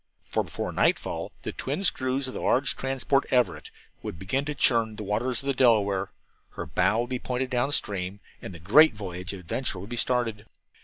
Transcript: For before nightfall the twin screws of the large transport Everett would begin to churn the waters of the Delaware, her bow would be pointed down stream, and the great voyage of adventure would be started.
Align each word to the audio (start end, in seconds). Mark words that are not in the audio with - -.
For 0.27 0.41
before 0.43 0.71
nightfall 0.71 1.31
the 1.43 1.51
twin 1.51 1.83
screws 1.83 2.27
of 2.27 2.33
the 2.33 2.41
large 2.41 2.75
transport 2.75 3.27
Everett 3.29 3.69
would 4.01 4.17
begin 4.17 4.45
to 4.45 4.55
churn 4.55 4.95
the 4.95 5.03
waters 5.03 5.43
of 5.43 5.45
the 5.45 5.53
Delaware, 5.53 6.09
her 6.53 6.65
bow 6.65 7.01
would 7.01 7.09
be 7.11 7.19
pointed 7.19 7.51
down 7.51 7.71
stream, 7.71 8.19
and 8.41 8.51
the 8.51 8.59
great 8.59 8.95
voyage 8.95 9.31
of 9.31 9.39
adventure 9.41 9.77
would 9.77 9.91
be 9.91 9.97
started. 9.97 10.47